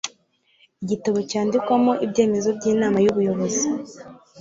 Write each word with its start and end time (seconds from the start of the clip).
igitabo 0.83 1.19
cyandikwamo 1.29 1.91
ibyemezo 2.05 2.49
by'inama 2.57 2.97
y'ubuyobozi 3.03 3.67